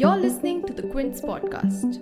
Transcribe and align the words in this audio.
You're 0.00 0.16
listening 0.16 0.64
to 0.66 0.72
the 0.72 0.88
Quint 0.90 1.16
podcast. 1.16 2.00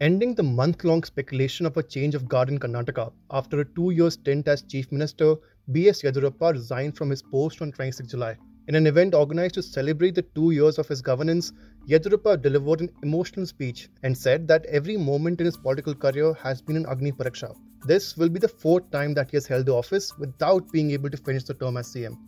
Ending 0.00 0.34
the 0.34 0.42
month 0.42 0.84
long 0.84 1.04
speculation 1.04 1.66
of 1.66 1.76
a 1.76 1.82
change 1.82 2.14
of 2.14 2.26
guard 2.26 2.48
in 2.48 2.58
Karnataka 2.58 3.12
after 3.30 3.60
a 3.60 3.64
two 3.74 3.90
year 3.90 4.08
stint 4.10 4.48
as 4.48 4.62
Chief 4.62 4.90
Minister, 4.90 5.34
B.S. 5.70 6.00
Yediyurappa 6.00 6.52
resigned 6.52 6.96
from 6.96 7.10
his 7.10 7.20
post 7.20 7.60
on 7.60 7.72
26 7.72 8.08
July. 8.08 8.38
In 8.68 8.74
an 8.74 8.86
event 8.86 9.14
organized 9.14 9.54
to 9.54 9.62
celebrate 9.62 10.14
the 10.14 10.22
two 10.22 10.50
years 10.50 10.78
of 10.78 10.86
his 10.86 11.00
governance, 11.02 11.52
Yediyurappa 11.88 12.40
delivered 12.42 12.82
an 12.82 12.90
emotional 13.02 13.46
speech 13.46 13.88
and 14.02 14.16
said 14.16 14.46
that 14.48 14.66
every 14.66 14.96
moment 14.96 15.40
in 15.40 15.46
his 15.46 15.56
political 15.56 15.94
career 15.94 16.34
has 16.34 16.60
been 16.60 16.76
an 16.76 16.86
Agni 16.86 17.10
Pariksha. 17.10 17.56
This 17.86 18.16
will 18.16 18.28
be 18.28 18.38
the 18.38 18.48
fourth 18.48 18.90
time 18.90 19.14
that 19.14 19.30
he 19.30 19.36
has 19.36 19.46
held 19.46 19.66
the 19.66 19.74
office 19.74 20.16
without 20.18 20.70
being 20.70 20.90
able 20.90 21.10
to 21.10 21.16
finish 21.16 21.44
the 21.44 21.54
term 21.54 21.78
as 21.78 21.92
CM. 21.92 22.18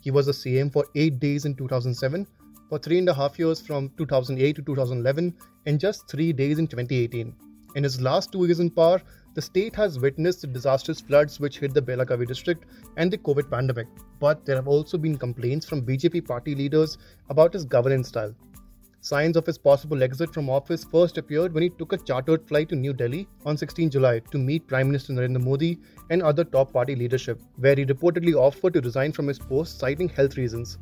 He 0.00 0.10
was 0.10 0.28
a 0.28 0.32
CM 0.32 0.72
for 0.72 0.86
eight 0.94 1.18
days 1.18 1.44
in 1.44 1.54
2007 1.56 2.26
for 2.68 2.78
three 2.78 2.98
and 2.98 3.08
a 3.08 3.14
half 3.14 3.38
years 3.38 3.60
from 3.60 3.90
2008 3.98 4.56
to 4.56 4.62
2011 4.62 5.34
and 5.66 5.80
just 5.80 6.08
three 6.08 6.32
days 6.32 6.58
in 6.58 6.68
2018. 6.68 7.34
In 7.74 7.82
his 7.82 8.00
last 8.00 8.32
two 8.32 8.46
years 8.46 8.60
in 8.60 8.70
power, 8.70 9.02
the 9.34 9.42
state 9.42 9.76
has 9.76 10.00
witnessed 10.00 10.40
the 10.40 10.46
disastrous 10.46 11.00
floods 11.00 11.38
which 11.38 11.58
hit 11.58 11.72
the 11.72 11.82
Belagavi 11.82 12.26
district 12.26 12.64
and 12.96 13.10
the 13.10 13.18
COVID 13.18 13.50
pandemic. 13.50 13.86
But 14.18 14.44
there 14.44 14.56
have 14.56 14.66
also 14.66 14.98
been 14.98 15.16
complaints 15.16 15.66
from 15.68 15.86
BJP 15.86 16.26
party 16.26 16.54
leaders 16.54 16.98
about 17.28 17.52
his 17.52 17.64
governance 17.64 18.08
style. 18.08 18.34
Signs 19.02 19.36
of 19.36 19.46
his 19.46 19.56
possible 19.56 20.02
exit 20.02 20.34
from 20.34 20.50
office 20.50 20.84
first 20.84 21.16
appeared 21.16 21.54
when 21.54 21.62
he 21.62 21.70
took 21.70 21.94
a 21.94 21.98
chartered 21.98 22.46
flight 22.46 22.68
to 22.68 22.76
New 22.76 22.92
Delhi 22.92 23.26
on 23.46 23.56
16 23.56 23.88
July 23.88 24.18
to 24.30 24.36
meet 24.36 24.66
Prime 24.66 24.88
Minister 24.88 25.14
Narendra 25.14 25.42
Modi 25.42 25.78
and 26.10 26.22
other 26.22 26.44
top 26.44 26.72
party 26.72 26.94
leadership, 26.94 27.40
where 27.56 27.74
he 27.76 27.86
reportedly 27.86 28.34
offered 28.34 28.74
to 28.74 28.82
resign 28.82 29.12
from 29.12 29.26
his 29.26 29.38
post 29.38 29.78
citing 29.78 30.08
health 30.08 30.36
reasons. 30.36 30.76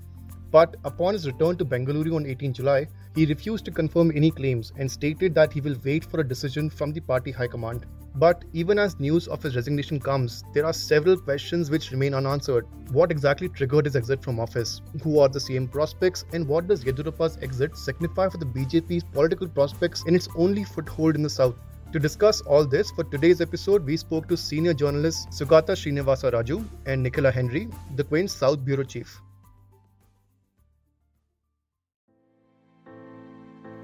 But 0.50 0.77
upon 0.84 1.14
his 1.14 1.27
return 1.27 1.56
to 1.56 1.64
Bengaluru 1.64 2.16
on 2.16 2.27
18 2.27 2.54
July, 2.54 2.88
he 3.14 3.27
refused 3.27 3.64
to 3.66 3.70
confirm 3.70 4.10
any 4.14 4.30
claims 4.30 4.72
and 4.77 4.91
stated 4.91 5.34
that 5.34 5.52
he 5.52 5.60
will 5.60 5.77
wait 5.84 6.04
for 6.04 6.20
a 6.20 6.28
decision 6.28 6.70
from 6.70 6.92
the 6.92 7.00
party 7.00 7.30
high 7.30 7.48
command. 7.48 7.84
But 8.14 8.44
even 8.52 8.78
as 8.78 8.98
news 8.98 9.28
of 9.28 9.42
his 9.42 9.54
resignation 9.54 10.00
comes, 10.00 10.42
there 10.54 10.64
are 10.64 10.72
several 10.72 11.16
questions 11.16 11.70
which 11.70 11.92
remain 11.92 12.14
unanswered. 12.14 12.66
What 12.91 13.10
exactly 13.10 13.48
triggered 13.48 13.84
his 13.84 13.94
exit 13.94 14.24
from 14.24 14.41
office? 14.41 14.80
Who 15.02 15.19
are 15.19 15.28
the 15.28 15.38
CM 15.38 15.70
prospects? 15.70 16.24
And 16.32 16.48
what 16.48 16.66
does 16.66 16.82
Yediyurappa's 16.82 17.38
exit 17.42 17.76
signify 17.76 18.28
for 18.28 18.38
the 18.38 18.46
BJP's 18.46 19.04
political 19.04 19.46
prospects 19.46 20.04
in 20.06 20.14
its 20.14 20.28
only 20.34 20.64
foothold 20.64 21.14
in 21.14 21.22
the 21.22 21.30
south? 21.30 21.56
To 21.92 21.98
discuss 21.98 22.41
all 22.41 22.66
this, 22.66 22.91
for 22.91 23.04
today's 23.04 23.41
episode, 23.41 23.84
we 23.84 23.96
spoke 23.96 24.28
to 24.28 24.36
senior 24.36 24.74
journalists 24.74 25.26
Sugata 25.26 25.72
Srinivasa 25.72 26.32
Raju 26.32 26.64
and 26.86 27.06
Nikhila 27.06 27.32
Henry, 27.32 27.69
the 27.96 28.04
Quint's 28.04 28.32
South 28.32 28.64
Bureau 28.64 28.84
Chief. 28.84 29.20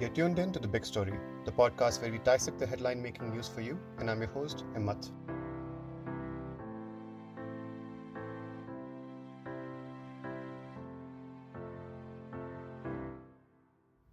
You're 0.00 0.10
tuned 0.10 0.40
in 0.40 0.50
to 0.50 0.58
The 0.58 0.66
Big 0.66 0.84
Story, 0.84 1.12
the 1.44 1.52
podcast 1.52 2.02
where 2.02 2.10
we 2.10 2.18
dissect 2.18 2.58
the 2.58 2.66
headline 2.66 3.00
making 3.00 3.32
news 3.32 3.46
for 3.46 3.60
you, 3.60 3.78
and 3.98 4.10
I'm 4.10 4.18
your 4.18 4.30
host, 4.30 4.64
Himmat. 4.74 5.08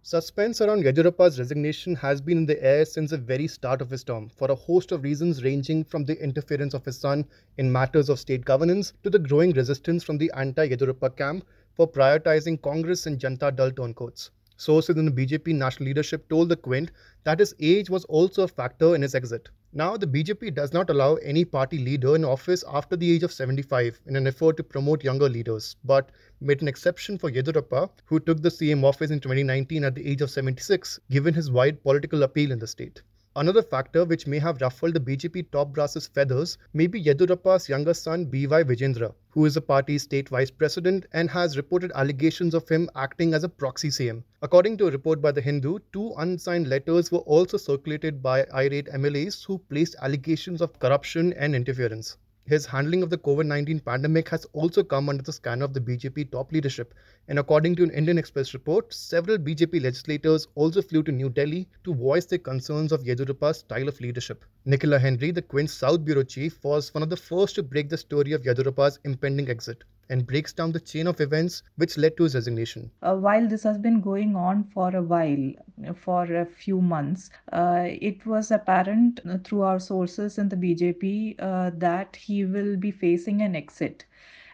Suspense 0.02 0.60
around 0.60 0.84
Yediyurappa's 0.84 1.40
resignation 1.40 1.96
has 1.96 2.20
been 2.20 2.38
in 2.38 2.46
the 2.46 2.62
air 2.62 2.84
since 2.84 3.10
the 3.10 3.18
very 3.18 3.48
start 3.48 3.82
of 3.82 3.90
his 3.90 4.04
term, 4.04 4.28
for 4.28 4.52
a 4.52 4.54
host 4.54 4.92
of 4.92 5.02
reasons 5.02 5.42
ranging 5.42 5.82
from 5.82 6.04
the 6.04 6.16
interference 6.22 6.74
of 6.74 6.84
his 6.84 6.96
son 6.96 7.24
in 7.58 7.72
matters 7.72 8.08
of 8.08 8.20
state 8.20 8.44
governance 8.44 8.92
to 9.02 9.10
the 9.10 9.18
growing 9.18 9.50
resistance 9.50 10.04
from 10.04 10.16
the 10.16 10.30
anti 10.36 10.68
Yediyurappa 10.68 11.16
camp 11.16 11.44
for 11.72 11.90
prioritizing 11.90 12.62
Congress 12.62 13.06
and 13.06 13.18
Janta 13.18 13.56
Dal 13.56 13.72
turncoats. 13.72 14.30
Sources 14.62 14.96
in 14.96 15.06
the 15.06 15.10
BJP 15.10 15.56
national 15.56 15.88
leadership 15.88 16.28
told 16.28 16.48
the 16.48 16.54
Quint 16.54 16.92
that 17.24 17.40
his 17.40 17.52
age 17.58 17.90
was 17.90 18.04
also 18.04 18.44
a 18.44 18.48
factor 18.48 18.94
in 18.94 19.02
his 19.02 19.12
exit. 19.12 19.48
Now, 19.72 19.96
the 19.96 20.06
BJP 20.06 20.54
does 20.54 20.72
not 20.72 20.88
allow 20.88 21.16
any 21.16 21.44
party 21.44 21.78
leader 21.78 22.14
in 22.14 22.24
office 22.24 22.62
after 22.68 22.94
the 22.94 23.10
age 23.10 23.24
of 23.24 23.32
75 23.32 24.00
in 24.06 24.14
an 24.14 24.28
effort 24.28 24.56
to 24.58 24.62
promote 24.62 25.02
younger 25.02 25.28
leaders, 25.28 25.74
but 25.82 26.10
made 26.40 26.62
an 26.62 26.68
exception 26.68 27.18
for 27.18 27.28
Yediyurappa, 27.28 27.90
who 28.04 28.20
took 28.20 28.40
the 28.40 28.50
CM 28.50 28.84
office 28.84 29.10
in 29.10 29.18
2019 29.18 29.82
at 29.82 29.96
the 29.96 30.08
age 30.08 30.22
of 30.22 30.30
76, 30.30 31.00
given 31.10 31.34
his 31.34 31.50
wide 31.50 31.82
political 31.82 32.22
appeal 32.22 32.52
in 32.52 32.60
the 32.60 32.68
state. 32.68 33.02
Another 33.34 33.62
factor 33.62 34.04
which 34.04 34.26
may 34.26 34.38
have 34.38 34.60
ruffled 34.60 34.92
the 34.92 35.00
BJP 35.00 35.50
top 35.52 35.72
brass's 35.72 36.06
feathers 36.06 36.58
may 36.74 36.86
be 36.86 37.02
Yediyurappa's 37.02 37.66
younger 37.66 37.94
son 37.94 38.26
B.Y. 38.26 38.62
Vijayendra, 38.62 39.14
who 39.30 39.46
is 39.46 39.54
the 39.54 39.62
party's 39.62 40.02
state 40.02 40.28
vice 40.28 40.50
president 40.50 41.06
and 41.14 41.30
has 41.30 41.56
reported 41.56 41.92
allegations 41.94 42.52
of 42.52 42.68
him 42.68 42.90
acting 42.94 43.32
as 43.32 43.42
a 43.42 43.48
proxy 43.48 43.88
CM. 43.88 44.22
According 44.42 44.76
to 44.76 44.88
a 44.88 44.90
report 44.90 45.22
by 45.22 45.32
The 45.32 45.40
Hindu, 45.40 45.78
two 45.94 46.12
unsigned 46.18 46.68
letters 46.68 47.10
were 47.10 47.20
also 47.20 47.56
circulated 47.56 48.22
by 48.22 48.44
irate 48.52 48.88
MLAs 48.88 49.42
who 49.46 49.56
placed 49.56 49.96
allegations 50.02 50.60
of 50.60 50.78
corruption 50.78 51.32
and 51.32 51.54
interference. 51.54 52.18
His 52.44 52.66
handling 52.66 53.04
of 53.04 53.10
the 53.10 53.18
COVID 53.18 53.46
19 53.46 53.80
pandemic 53.80 54.28
has 54.30 54.44
also 54.52 54.82
come 54.82 55.08
under 55.08 55.22
the 55.22 55.32
scanner 55.32 55.64
of 55.64 55.74
the 55.74 55.80
BJP 55.80 56.32
top 56.32 56.50
leadership. 56.50 56.92
And 57.28 57.38
according 57.38 57.76
to 57.76 57.84
an 57.84 57.90
Indian 57.90 58.18
Express 58.18 58.52
report, 58.52 58.92
several 58.92 59.38
BJP 59.38 59.80
legislators 59.80 60.48
also 60.56 60.82
flew 60.82 61.04
to 61.04 61.12
New 61.12 61.30
Delhi 61.30 61.68
to 61.84 61.94
voice 61.94 62.26
their 62.26 62.40
concerns 62.40 62.90
of 62.90 63.04
Yediyurappa's 63.04 63.58
style 63.58 63.86
of 63.86 64.00
leadership. 64.00 64.44
Nikhila 64.66 65.00
Henry, 65.00 65.30
the 65.30 65.42
Quint's 65.42 65.72
South 65.72 66.04
Bureau 66.04 66.24
chief, 66.24 66.64
was 66.64 66.92
one 66.92 67.02
of 67.02 67.10
the 67.10 67.16
first 67.16 67.54
to 67.54 67.62
break 67.62 67.88
the 67.88 67.96
story 67.96 68.32
of 68.32 68.42
Yediyurappa's 68.42 68.98
impending 69.04 69.48
exit 69.48 69.84
and 70.12 70.26
breaks 70.26 70.52
down 70.52 70.72
the 70.72 70.80
chain 70.80 71.06
of 71.06 71.20
events 71.22 71.62
which 71.76 71.96
led 71.96 72.16
to 72.16 72.24
his 72.24 72.34
resignation. 72.34 72.90
Uh, 73.02 73.16
while 73.16 73.48
this 73.48 73.62
has 73.62 73.78
been 73.78 74.00
going 74.00 74.36
on 74.36 74.62
for 74.62 74.94
a 74.94 75.02
while, 75.02 75.52
for 75.94 76.24
a 76.24 76.44
few 76.44 76.80
months, 76.82 77.30
uh, 77.52 77.86
it 77.86 78.24
was 78.26 78.50
apparent 78.50 79.20
through 79.42 79.62
our 79.62 79.80
sources 79.80 80.36
in 80.36 80.50
the 80.50 80.56
BJP 80.56 81.36
uh, 81.38 81.70
that 81.78 82.14
he 82.14 82.44
will 82.44 82.76
be 82.76 82.90
facing 82.90 83.40
an 83.40 83.56
exit. 83.56 84.04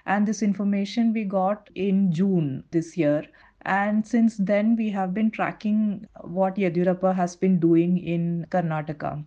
And 0.06 0.26
this 0.26 0.42
information 0.42 1.12
we 1.12 1.24
got 1.24 1.68
in 1.74 2.12
June 2.12 2.64
this 2.70 2.96
year. 2.96 3.24
And 3.62 4.06
since 4.06 4.36
then, 4.36 4.76
we 4.76 4.88
have 4.90 5.12
been 5.12 5.30
tracking 5.30 6.06
what 6.20 6.56
Yediyurappa 6.56 7.14
has 7.14 7.34
been 7.36 7.58
doing 7.58 7.98
in 7.98 8.46
Karnataka. 8.50 9.24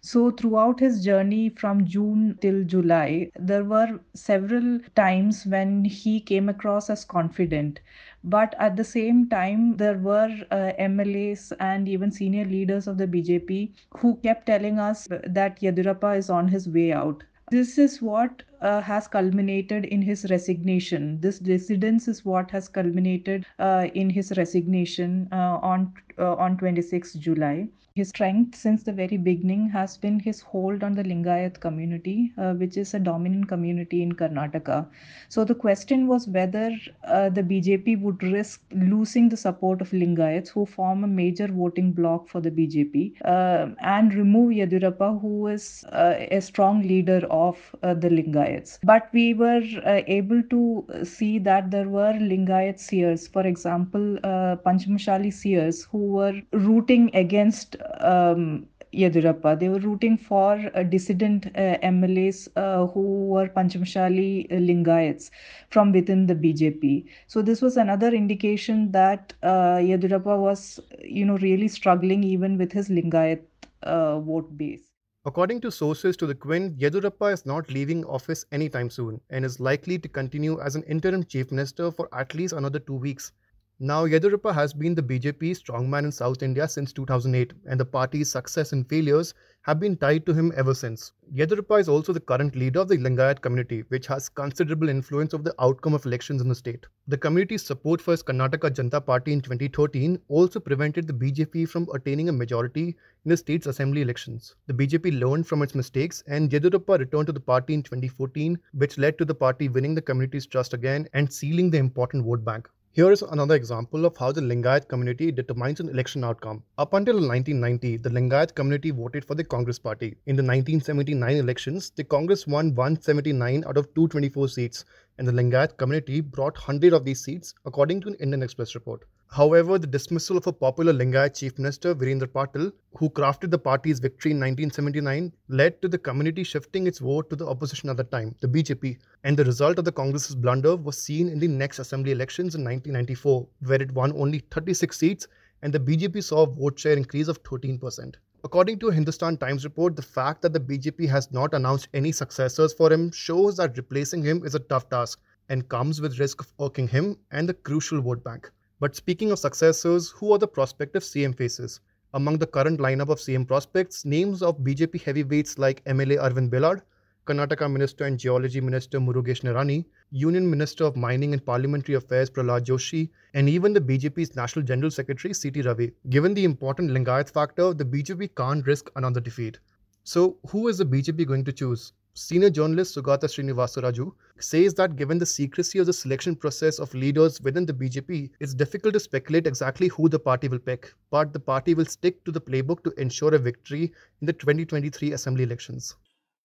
So, 0.00 0.30
throughout 0.30 0.80
his 0.80 1.04
journey 1.04 1.50
from 1.50 1.84
June 1.86 2.38
till 2.40 2.64
July, 2.64 3.30
there 3.38 3.64
were 3.64 4.00
several 4.14 4.80
times 4.96 5.46
when 5.46 5.84
he 5.84 6.20
came 6.20 6.48
across 6.48 6.90
as 6.90 7.04
confident. 7.04 7.80
But 8.24 8.54
at 8.58 8.76
the 8.76 8.84
same 8.84 9.28
time, 9.28 9.76
there 9.76 9.98
were 9.98 10.30
uh, 10.50 10.72
MLAs 10.78 11.52
and 11.60 11.88
even 11.88 12.10
senior 12.10 12.44
leaders 12.44 12.86
of 12.86 12.98
the 12.98 13.06
BJP 13.06 13.72
who 13.98 14.16
kept 14.16 14.46
telling 14.46 14.78
us 14.78 15.06
that 15.10 15.60
Yediyurappa 15.60 16.16
is 16.18 16.30
on 16.30 16.48
his 16.48 16.68
way 16.68 16.92
out. 16.92 17.24
This 17.50 17.78
is 17.78 18.00
what 18.02 18.42
uh, 18.60 18.80
has 18.80 19.06
culminated 19.08 19.84
in 19.86 20.02
his 20.02 20.26
resignation. 20.30 21.20
This 21.20 21.38
dissidence 21.38 22.08
is 22.08 22.24
what 22.24 22.50
has 22.50 22.68
culminated 22.68 23.46
uh, 23.58 23.88
in 23.94 24.10
his 24.10 24.32
resignation 24.36 25.28
uh, 25.32 25.58
on 25.62 25.92
uh, 26.18 26.34
on 26.34 26.56
26 26.58 27.14
July. 27.14 27.68
His 27.94 28.10
strength 28.10 28.54
since 28.54 28.84
the 28.84 28.92
very 28.92 29.16
beginning 29.16 29.68
has 29.70 29.96
been 29.96 30.20
his 30.20 30.40
hold 30.40 30.82
on 30.84 30.92
the 30.94 31.02
Lingayat 31.02 31.58
community, 31.60 32.32
uh, 32.38 32.54
which 32.54 32.76
is 32.76 32.94
a 32.94 32.98
dominant 33.00 33.48
community 33.48 34.02
in 34.02 34.12
Karnataka. 34.12 34.86
So 35.28 35.44
the 35.44 35.54
question 35.54 36.06
was 36.06 36.28
whether 36.28 36.70
uh, 37.06 37.28
the 37.30 37.42
BJP 37.42 37.96
would 37.96 38.22
risk 38.22 38.62
losing 38.72 39.28
the 39.28 39.36
support 39.36 39.80
of 39.80 39.90
Lingayats, 39.90 40.48
who 40.48 40.64
form 40.66 41.04
a 41.04 41.06
major 41.08 41.48
voting 41.48 41.92
bloc 41.92 42.28
for 42.28 42.40
the 42.40 42.50
BJP, 42.50 43.14
and 43.24 44.14
remove 44.14 44.50
Yediyurappa, 44.52 45.20
who 45.20 45.48
is 45.48 45.84
a 45.92 46.40
strong 46.40 46.82
leader 46.82 47.26
of 47.30 47.74
the 47.82 48.08
Lingayats. 48.08 48.47
But 48.82 49.08
we 49.12 49.34
were 49.34 49.62
uh, 49.84 50.02
able 50.06 50.42
to 50.50 50.86
see 51.04 51.38
that 51.40 51.70
there 51.70 51.88
were 51.88 52.12
Lingayat 52.12 52.78
seers, 52.78 53.26
for 53.28 53.46
example, 53.46 54.18
Panchamashali 54.22 55.32
seers, 55.32 55.84
who 55.84 55.98
were 55.98 56.40
rooting 56.52 57.10
against 57.14 57.76
um, 58.00 58.66
Yediyurappa. 58.92 59.58
They 59.58 59.68
were 59.68 59.78
rooting 59.78 60.16
for 60.16 60.70
uh, 60.74 60.82
dissident 60.82 61.46
uh, 61.46 61.78
MLAs 61.82 62.48
uh, 62.56 62.86
who 62.86 63.26
were 63.26 63.48
Panchamashali 63.48 64.50
uh, 64.50 64.56
Lingayats 64.56 65.30
from 65.70 65.92
within 65.92 66.26
the 66.26 66.34
BJP. 66.34 67.04
So 67.26 67.42
this 67.42 67.60
was 67.60 67.76
another 67.76 68.08
indication 68.08 68.92
that 68.92 69.34
uh, 69.42 69.78
Yediyurappa 69.90 70.38
was, 70.38 70.80
you 71.02 71.24
know, 71.24 71.36
really 71.38 71.68
struggling 71.68 72.22
even 72.24 72.56
with 72.58 72.72
his 72.72 72.88
Lingayat 72.88 73.42
uh, 73.82 74.20
vote 74.20 74.56
base. 74.56 74.87
According 75.24 75.60
to 75.62 75.70
sources 75.70 76.16
to 76.16 76.26
the 76.26 76.34
Quint, 76.34 76.78
Yediyurappa 76.78 77.32
is 77.32 77.44
not 77.44 77.70
leaving 77.70 78.04
office 78.04 78.44
anytime 78.52 78.88
soon 78.88 79.20
and 79.30 79.44
is 79.44 79.58
likely 79.58 79.98
to 79.98 80.08
continue 80.08 80.60
as 80.60 80.76
an 80.76 80.84
interim 80.84 81.24
chief 81.24 81.50
minister 81.50 81.90
for 81.90 82.08
at 82.12 82.34
least 82.34 82.52
another 82.52 82.78
two 82.78 82.94
weeks. 82.94 83.32
Now, 83.80 84.06
Yediyurappa 84.06 84.52
has 84.52 84.72
been 84.72 84.96
the 84.96 85.04
BJP 85.04 85.52
strongman 85.56 86.02
in 86.02 86.10
South 86.10 86.42
India 86.42 86.66
since 86.66 86.92
2008, 86.92 87.52
and 87.66 87.78
the 87.78 87.84
party's 87.84 88.28
success 88.28 88.72
and 88.72 88.84
failures 88.88 89.34
have 89.62 89.78
been 89.78 89.96
tied 89.96 90.26
to 90.26 90.34
him 90.34 90.52
ever 90.56 90.74
since. 90.74 91.12
Yediyurappa 91.32 91.78
is 91.78 91.88
also 91.88 92.12
the 92.12 92.18
current 92.18 92.56
leader 92.56 92.80
of 92.80 92.88
the 92.88 92.96
Lingayat 92.96 93.40
community, 93.40 93.84
which 93.86 94.08
has 94.08 94.28
considerable 94.28 94.88
influence 94.88 95.32
over 95.32 95.44
the 95.44 95.54
outcome 95.60 95.94
of 95.94 96.04
elections 96.06 96.42
in 96.42 96.48
the 96.48 96.56
state. 96.56 96.86
The 97.06 97.18
community's 97.18 97.62
support 97.62 98.00
for 98.00 98.10
his 98.10 98.22
Karnataka 98.24 98.72
Janta 98.72 99.00
Party 99.00 99.32
in 99.32 99.40
2013 99.42 100.18
also 100.26 100.58
prevented 100.58 101.06
the 101.06 101.12
BJP 101.12 101.68
from 101.68 101.86
attaining 101.94 102.28
a 102.28 102.32
majority 102.32 102.96
in 103.24 103.28
the 103.28 103.36
state's 103.36 103.68
assembly 103.68 104.02
elections. 104.02 104.56
The 104.66 104.74
BJP 104.74 105.20
learned 105.20 105.46
from 105.46 105.62
its 105.62 105.76
mistakes, 105.76 106.24
and 106.26 106.50
Yediyurappa 106.50 106.98
returned 106.98 107.28
to 107.28 107.32
the 107.32 107.38
party 107.38 107.74
in 107.74 107.84
2014, 107.84 108.58
which 108.72 108.98
led 108.98 109.18
to 109.18 109.24
the 109.24 109.36
party 109.36 109.68
winning 109.68 109.94
the 109.94 110.02
community's 110.02 110.46
trust 110.46 110.74
again 110.74 111.06
and 111.12 111.32
sealing 111.32 111.70
the 111.70 111.78
important 111.78 112.24
vote 112.24 112.44
bank. 112.44 112.68
Here 112.92 113.12
is 113.12 113.20
another 113.20 113.54
example 113.54 114.06
of 114.06 114.16
how 114.16 114.32
the 114.32 114.40
Lingayat 114.40 114.88
community 114.88 115.30
determines 115.30 115.78
an 115.78 115.90
election 115.90 116.24
outcome. 116.24 116.64
Up 116.78 116.94
until 116.94 117.16
1990, 117.16 117.98
the 117.98 118.08
Lingayat 118.08 118.54
community 118.54 118.90
voted 118.90 119.26
for 119.26 119.34
the 119.34 119.44
Congress 119.44 119.78
party. 119.78 120.16
In 120.24 120.36
the 120.36 120.42
1979 120.42 121.36
elections, 121.36 121.90
the 121.90 122.02
Congress 122.02 122.46
won 122.46 122.74
179 122.74 123.64
out 123.66 123.76
of 123.76 123.92
224 123.94 124.48
seats, 124.48 124.86
and 125.18 125.28
the 125.28 125.32
Lingayat 125.32 125.76
community 125.76 126.22
brought 126.22 126.56
100 126.56 126.94
of 126.94 127.04
these 127.04 127.22
seats, 127.22 127.54
according 127.66 128.00
to 128.00 128.08
an 128.08 128.14
Indian 128.14 128.42
Express 128.42 128.74
report. 128.74 129.04
However, 129.30 129.78
the 129.78 129.86
dismissal 129.86 130.38
of 130.38 130.46
a 130.46 130.52
popular 130.52 130.92
Lingayat 130.92 131.36
chief 131.36 131.58
minister, 131.58 131.94
Virendra 131.94 132.26
Patil, 132.26 132.72
who 132.96 133.10
crafted 133.10 133.50
the 133.50 133.58
party's 133.58 134.00
victory 134.00 134.30
in 134.30 134.38
1979, 134.38 135.34
led 135.48 135.82
to 135.82 135.88
the 135.88 135.98
community 135.98 136.42
shifting 136.42 136.86
its 136.86 136.98
vote 136.98 137.28
to 137.28 137.36
the 137.36 137.46
opposition 137.46 137.90
at 137.90 137.98
the 137.98 138.04
time, 138.04 138.34
the 138.40 138.48
BJP, 138.48 138.96
and 139.24 139.36
the 139.36 139.44
result 139.44 139.78
of 139.78 139.84
the 139.84 139.92
Congress's 139.92 140.34
blunder 140.34 140.76
was 140.76 140.96
seen 140.96 141.28
in 141.28 141.38
the 141.38 141.46
next 141.46 141.78
assembly 141.78 142.12
elections 142.12 142.54
in 142.54 142.64
1994, 142.64 143.46
where 143.66 143.82
it 143.82 143.92
won 143.92 144.12
only 144.16 144.38
36 144.50 144.98
seats 144.98 145.28
and 145.60 145.74
the 145.74 145.80
BJP 145.80 146.24
saw 146.24 146.44
a 146.44 146.46
vote 146.46 146.78
share 146.78 146.96
increase 146.96 147.28
of 147.28 147.42
13%. 147.42 148.14
According 148.44 148.78
to 148.78 148.88
a 148.88 148.94
Hindustan 148.94 149.36
Times 149.36 149.64
report, 149.64 149.94
the 149.94 150.02
fact 150.02 150.40
that 150.42 150.54
the 150.54 150.60
BJP 150.60 151.06
has 151.08 151.30
not 151.32 151.52
announced 151.52 151.88
any 151.92 152.12
successors 152.12 152.72
for 152.72 152.90
him 152.90 153.10
shows 153.10 153.58
that 153.58 153.76
replacing 153.76 154.22
him 154.22 154.42
is 154.46 154.54
a 154.54 154.60
tough 154.60 154.88
task 154.88 155.20
and 155.50 155.68
comes 155.68 156.00
with 156.00 156.18
risk 156.18 156.40
of 156.40 156.52
irking 156.60 156.88
him 156.88 157.18
and 157.30 157.48
the 157.48 157.54
crucial 157.54 158.00
vote 158.00 158.24
bank. 158.24 158.50
But 158.80 158.94
speaking 158.94 159.32
of 159.32 159.40
successors, 159.40 160.10
who 160.10 160.32
are 160.32 160.38
the 160.38 160.46
prospective 160.46 161.02
CM 161.02 161.36
faces? 161.36 161.80
Among 162.14 162.38
the 162.38 162.46
current 162.46 162.78
lineup 162.78 163.08
of 163.08 163.18
CM 163.18 163.44
prospects, 163.44 164.04
names 164.04 164.40
of 164.40 164.58
BJP 164.58 165.02
heavyweights 165.02 165.58
like 165.58 165.84
MLA 165.84 166.18
Arvind 166.18 166.48
Bellad, 166.48 166.82
Karnataka 167.26 167.70
Minister 167.70 168.04
and 168.04 168.18
Geology 168.18 168.60
Minister 168.60 169.00
Murugesh 169.00 169.42
Nirani, 169.42 169.84
Union 170.12 170.48
Minister 170.48 170.84
of 170.84 170.96
Mining 170.96 171.32
and 171.32 171.44
Parliamentary 171.44 171.96
Affairs 171.96 172.30
Prahlad 172.30 172.66
Joshi, 172.66 173.10
and 173.34 173.48
even 173.48 173.72
the 173.72 173.80
BJP's 173.80 174.36
National 174.36 174.64
General 174.64 174.92
Secretary 174.92 175.34
C.T. 175.34 175.60
Ravi. 175.62 175.92
Given 176.08 176.32
the 176.32 176.44
important 176.44 176.90
Lingayat 176.90 177.28
factor, 177.30 177.74
the 177.74 177.84
BJP 177.84 178.36
can't 178.36 178.64
risk 178.64 178.90
another 178.94 179.20
defeat. 179.20 179.58
So, 180.04 180.38
who 180.48 180.68
is 180.68 180.78
the 180.78 180.86
BJP 180.86 181.26
going 181.26 181.44
to 181.44 181.52
choose? 181.52 181.92
Senior 182.18 182.50
journalist 182.50 182.96
Sugata 182.96 183.26
Srinivasaraju 183.28 184.10
says 184.40 184.74
that 184.74 184.96
given 184.96 185.18
the 185.18 185.24
secrecy 185.24 185.78
of 185.78 185.86
the 185.86 185.92
selection 185.92 186.34
process 186.34 186.80
of 186.80 186.92
leaders 186.92 187.40
within 187.40 187.64
the 187.64 187.72
BJP, 187.72 188.30
it's 188.40 188.54
difficult 188.54 188.94
to 188.94 189.00
speculate 189.00 189.46
exactly 189.46 189.86
who 189.86 190.08
the 190.08 190.18
party 190.18 190.48
will 190.48 190.58
pick, 190.58 190.92
but 191.12 191.32
the 191.32 191.38
party 191.38 191.74
will 191.74 191.84
stick 191.84 192.24
to 192.24 192.32
the 192.32 192.40
playbook 192.40 192.82
to 192.82 192.90
ensure 193.00 193.36
a 193.36 193.38
victory 193.38 193.92
in 194.20 194.26
the 194.26 194.32
2023 194.32 195.12
assembly 195.12 195.44
elections. 195.44 195.94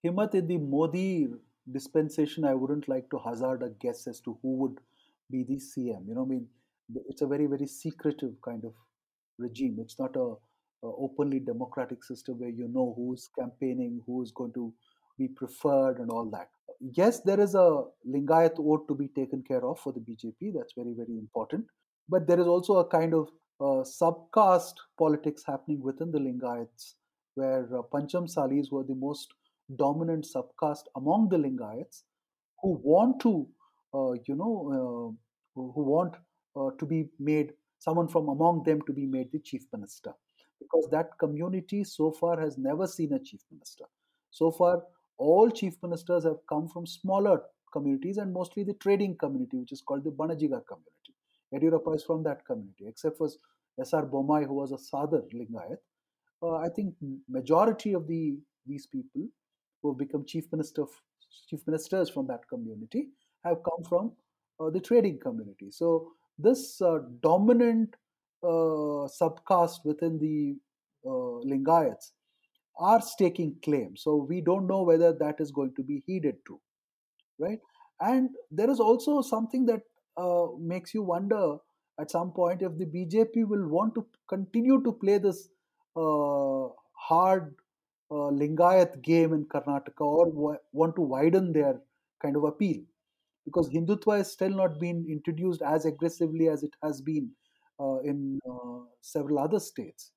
Himmat, 0.06 0.36
in 0.36 0.46
the 0.46 0.58
Modi 0.58 1.30
dispensation, 1.72 2.46
I 2.46 2.54
wouldn't 2.54 2.88
like 2.88 3.10
to 3.10 3.18
hazard 3.18 3.64
a 3.64 3.70
guess 3.70 4.06
as 4.06 4.20
to 4.22 4.38
who 4.44 4.58
would 4.58 4.80
be 5.32 5.42
the 5.44 5.56
CM. 5.56 6.08
You 6.08 6.14
know, 6.14 6.22
I 6.22 6.28
mean, 6.28 6.48
it's 7.08 7.24
a 7.24 7.28
very, 7.28 7.48
very 7.48 7.66
secretive 7.66 8.40
kind 8.46 8.64
of 8.64 8.76
regime. 9.40 9.78
It's 9.80 9.98
not 9.98 10.16
a, 10.18 10.36
a 10.84 10.92
openly 11.00 11.40
democratic 11.40 12.04
system 12.04 12.42
where 12.42 12.52
you 12.52 12.68
know 12.68 12.94
who's 12.96 13.32
campaigning, 13.36 14.04
who's 14.06 14.32
going 14.32 14.54
to 14.54 14.72
be 15.18 15.28
preferred 15.28 16.00
and 16.00 16.10
all 16.10 16.30
that. 16.32 16.50
Yes, 16.80 17.22
there 17.22 17.40
is 17.40 17.56
a 17.56 17.84
Lingayat 18.08 18.58
vote 18.58 18.88
to 18.88 18.96
be 18.96 19.08
taken 19.10 19.42
care 19.42 19.66
of 19.66 19.80
for 19.80 19.94
the 19.94 20.00
BJP. 20.00 20.54
That's 20.54 20.74
very, 20.76 20.94
very 20.94 21.18
important. 21.18 21.66
But 22.10 22.28
there 22.28 22.40
is 22.40 22.48
also 22.48 22.78
a 22.78 22.88
kind 22.88 23.14
of 23.14 23.30
uh, 23.62 23.84
subcaste 23.84 24.76
politics 24.98 25.44
happening 25.46 25.82
within 25.82 26.12
the 26.12 26.20
Lingayats, 26.20 26.96
where 27.36 27.64
uh, 27.74 27.82
Panchamashalis 27.94 28.72
were 28.72 28.84
the 28.84 28.96
most 28.96 29.34
dominant 29.78 30.28
subcaste 30.36 30.86
among 30.96 31.30
the 31.30 31.38
Lingayats, 31.38 32.04
who 32.62 32.80
want 32.84 33.22
to, 33.22 33.48
uh, 33.94 34.14
you 34.28 34.36
know, 34.36 35.16
uh, 35.56 35.60
who 35.60 35.84
want 35.84 36.16
uh, 36.56 36.72
to 36.80 36.86
be 36.86 37.08
made 37.20 37.54
someone 37.80 38.08
from 38.08 38.30
among 38.30 38.64
them 38.64 38.82
to 38.88 38.94
be 38.94 39.06
made 39.06 39.32
the 39.32 39.40
chief 39.40 39.64
minister, 39.72 40.12
because 40.60 40.88
that 40.92 41.18
community 41.20 41.84
so 41.84 42.12
far 42.12 42.40
has 42.40 42.58
never 42.58 42.88
seen 42.88 43.14
a 43.14 43.20
chief 43.20 43.42
minister. 43.52 43.86
So 44.32 44.52
far, 44.52 44.84
all 45.18 45.50
chief 45.50 45.76
ministers 45.82 46.24
have 46.24 46.38
come 46.48 46.68
from 46.68 46.86
smaller 46.86 47.42
communities 47.72 48.18
and 48.18 48.32
mostly 48.32 48.64
the 48.64 48.74
trading 48.74 49.16
community, 49.18 49.58
which 49.58 49.72
is 49.72 49.82
called 49.82 50.04
the 50.04 50.12
Banajiga 50.12 50.62
community. 50.68 51.14
Yediyurappa 51.54 51.96
is 51.96 52.04
from 52.04 52.24
that 52.24 52.46
community, 52.46 52.86
except 52.88 53.18
for 53.18 53.30
S.R. 53.80 54.06
Bommai, 54.06 54.46
who 54.46 54.54
was 54.54 54.72
a 54.72 54.76
Sadar 54.76 55.24
Lingayat. 55.34 55.78
Uh, 56.42 56.56
I 56.58 56.70
think 56.70 56.96
majority 57.30 57.94
of 57.94 58.08
the 58.08 58.38
these 58.66 58.86
people 58.88 59.28
who 59.82 59.92
have 59.92 59.98
become 59.98 60.26
chief 60.26 60.46
minister 60.52 60.86
chief 61.50 61.60
ministers 61.68 62.10
from 62.10 62.28
that 62.28 62.48
community 62.48 63.10
have 63.44 63.58
come 63.64 63.84
from 63.88 64.12
uh, 64.60 64.70
the 64.70 64.80
trading 64.80 65.20
community. 65.20 65.70
So 65.72 66.12
this 66.38 66.82
uh, 66.82 67.00
dominant 67.22 67.96
uh, 68.44 69.08
subcaste 69.22 69.86
within 69.86 70.20
the 70.20 70.56
uh, 71.06 71.44
Lingayats 71.46 72.12
are 72.80 73.02
staking 73.02 73.56
claim. 73.64 73.96
So 73.96 74.16
we 74.16 74.42
don't 74.42 74.68
know 74.68 74.84
whether 74.84 75.14
that 75.14 75.40
is 75.40 75.52
going 75.52 75.74
to 75.76 75.84
be 75.84 76.04
heeded 76.06 76.36
to, 76.48 76.60
right? 77.40 77.60
And 78.02 78.30
there 78.52 78.70
is 78.70 78.80
also 78.80 79.22
something 79.22 79.66
that 79.68 79.82
uh, 80.18 80.48
makes 80.60 80.94
you 80.94 81.04
wonder 81.04 81.58
at 82.00 82.12
some 82.12 82.32
point 82.32 82.62
if 82.62 82.78
the 82.78 82.86
BJP 82.86 83.48
will 83.48 83.68
want 83.68 83.96
to 83.96 84.06
continue 84.28 84.82
to 84.84 84.92
play 84.92 85.18
this 85.18 85.50
uh, 85.96 86.68
hard 86.94 87.56
uh, 88.12 88.30
Lingayat 88.42 89.02
game 89.02 89.34
in 89.34 89.46
Karnataka 89.46 90.02
or 90.02 90.26
w- 90.28 90.58
want 90.72 90.96
to 90.96 91.02
widen 91.02 91.54
their 91.54 91.80
kind 92.22 92.36
of 92.36 92.44
appeal 92.44 92.82
because 93.46 93.70
Hindutva 93.70 94.18
has 94.18 94.32
still 94.32 94.50
not 94.50 94.80
been 94.80 95.06
introduced 95.10 95.62
as 95.62 95.86
aggressively 95.86 96.50
as 96.50 96.64
it 96.64 96.74
has 96.84 97.02
been 97.02 97.30
uh, 97.80 98.00
in 98.00 98.40
uh, 98.50 98.80
several 99.02 99.40
other 99.40 99.60
states 99.60 100.12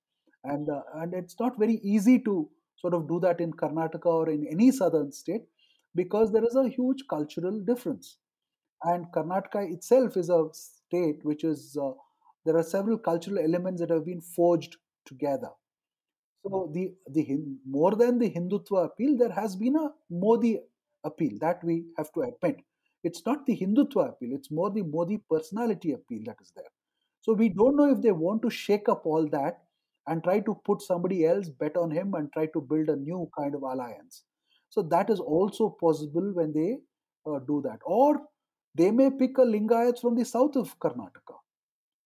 and 0.46 0.68
uh, 0.68 0.82
and 0.94 1.14
it's 1.14 1.38
not 1.40 1.58
very 1.58 1.80
easy 1.82 2.18
to 2.20 2.48
sort 2.76 2.94
of 2.94 3.08
do 3.08 3.18
that 3.20 3.40
in 3.40 3.52
Karnataka 3.52 4.06
or 4.06 4.30
in 4.30 4.46
any 4.50 4.70
southern 4.70 5.12
state 5.12 5.42
because 5.94 6.32
there 6.32 6.44
is 6.44 6.54
a 6.56 6.68
huge 6.68 7.04
cultural 7.08 7.60
difference. 7.60 8.18
And 8.84 9.06
Karnataka 9.12 9.72
itself 9.72 10.16
is 10.16 10.28
a 10.30 10.44
state 10.52 11.24
which 11.24 11.44
is 11.44 11.76
uh, 11.80 11.92
there 12.44 12.56
are 12.56 12.62
several 12.62 12.98
cultural 12.98 13.38
elements 13.38 13.80
that 13.80 13.90
have 13.90 14.04
been 14.04 14.20
forged 14.20 14.76
together. 15.04 15.50
So 16.42 16.70
the 16.72 16.94
the 17.10 17.38
more 17.66 17.94
than 17.96 18.18
the 18.18 18.30
Hindutva 18.30 18.86
appeal 18.86 19.16
there 19.16 19.32
has 19.32 19.56
been 19.56 19.76
a 19.76 19.90
Modi 20.10 20.60
appeal 21.04 21.38
that 21.40 21.64
we 21.64 21.86
have 21.96 22.12
to 22.12 22.22
admit. 22.22 22.64
It's 23.02 23.24
not 23.24 23.46
the 23.46 23.56
Hindutva 23.56 24.10
appeal 24.10 24.30
it's 24.32 24.50
more 24.50 24.70
the 24.70 24.82
Modi 24.82 25.18
personality 25.30 25.92
appeal 25.92 26.22
that 26.26 26.36
is 26.40 26.52
there. 26.54 26.72
So 27.22 27.32
we 27.32 27.48
don't 27.48 27.76
know 27.76 27.90
if 27.90 28.02
they 28.02 28.12
want 28.12 28.42
to 28.42 28.50
shake 28.50 28.88
up 28.88 29.04
all 29.04 29.28
that 29.30 29.62
and 30.06 30.22
try 30.22 30.40
to 30.40 30.60
put 30.64 30.82
somebody 30.82 31.26
else 31.26 31.48
bet 31.48 31.76
on 31.76 31.90
him 31.90 32.14
and 32.14 32.32
try 32.32 32.46
to 32.46 32.60
build 32.60 32.88
a 32.88 32.96
new 32.96 33.28
kind 33.36 33.54
of 33.54 33.62
alliance. 33.62 34.22
So 34.68 34.82
that 34.82 35.10
is 35.10 35.20
also 35.20 35.76
possible 35.80 36.32
when 36.34 36.52
they 36.52 36.78
uh, 37.30 37.40
do 37.40 37.62
that. 37.64 37.78
Or 37.84 38.20
they 38.74 38.90
may 38.90 39.10
pick 39.10 39.38
a 39.38 39.42
lingayat 39.42 40.00
from 40.00 40.16
the 40.16 40.24
south 40.24 40.56
of 40.56 40.78
Karnataka. 40.78 41.36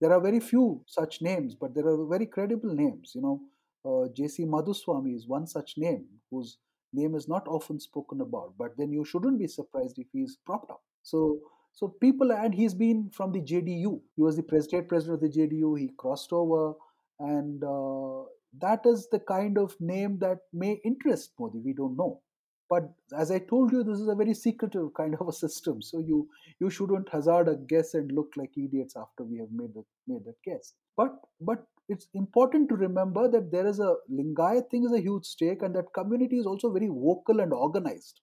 There 0.00 0.12
are 0.12 0.20
very 0.20 0.40
few 0.40 0.82
such 0.86 1.20
names, 1.20 1.54
but 1.54 1.74
there 1.74 1.86
are 1.86 2.06
very 2.06 2.26
credible 2.26 2.74
names. 2.74 3.12
You 3.14 3.22
know, 3.22 3.40
uh, 3.84 4.08
J.C. 4.14 4.44
Madhuswami 4.44 5.14
is 5.14 5.26
one 5.26 5.46
such 5.46 5.74
name 5.76 6.06
whose 6.30 6.58
name 6.92 7.14
is 7.14 7.28
not 7.28 7.46
often 7.48 7.78
spoken 7.80 8.20
about. 8.20 8.54
But 8.58 8.76
then 8.78 8.92
you 8.92 9.04
shouldn't 9.04 9.38
be 9.38 9.46
surprised 9.46 9.98
if 9.98 10.06
he 10.12 10.20
is 10.20 10.38
propped 10.46 10.70
up. 10.70 10.82
So 11.02 11.40
so 11.72 11.88
people, 11.88 12.32
and 12.32 12.54
he's 12.54 12.74
been 12.74 13.10
from 13.10 13.32
the 13.32 13.40
JDU. 13.40 14.00
He 14.16 14.22
was 14.22 14.36
the 14.36 14.42
president 14.42 14.88
president 14.88 15.22
of 15.22 15.32
the 15.32 15.38
JDU. 15.38 15.78
He 15.78 15.90
crossed 15.96 16.32
over 16.32 16.74
and 17.20 17.62
uh, 17.64 18.24
that 18.60 18.80
is 18.84 19.08
the 19.10 19.20
kind 19.20 19.58
of 19.58 19.76
name 19.80 20.18
that 20.20 20.38
may 20.52 20.80
interest 20.84 21.32
Modi. 21.38 21.58
We 21.60 21.72
don't 21.72 21.96
know. 21.96 22.20
But 22.68 22.92
as 23.18 23.30
I 23.32 23.38
told 23.40 23.72
you, 23.72 23.82
this 23.82 23.98
is 23.98 24.08
a 24.08 24.14
very 24.14 24.32
secretive 24.34 24.94
kind 24.94 25.16
of 25.20 25.28
a 25.28 25.32
system. 25.32 25.82
So 25.82 25.98
you 25.98 26.28
you 26.60 26.70
shouldn't 26.70 27.08
hazard 27.08 27.48
a 27.48 27.56
guess 27.56 27.94
and 27.94 28.12
look 28.12 28.32
like 28.36 28.56
idiots 28.56 28.96
after 28.96 29.24
we 29.24 29.38
have 29.38 29.50
made 29.52 29.74
that 29.74 29.86
made 30.06 30.24
that 30.24 30.40
guess. 30.44 30.74
But 30.96 31.16
but 31.40 31.66
it's 31.88 32.08
important 32.14 32.68
to 32.68 32.76
remember 32.76 33.28
that 33.28 33.50
there 33.50 33.66
is 33.66 33.80
a 33.80 33.96
Lingayat 34.10 34.70
thing 34.70 34.84
is 34.84 34.92
a 34.92 35.00
huge 35.00 35.24
stake, 35.26 35.62
and 35.62 35.74
that 35.74 35.92
community 35.94 36.38
is 36.38 36.46
also 36.46 36.72
very 36.72 36.88
vocal 36.88 37.40
and 37.40 37.52
organized. 37.52 38.20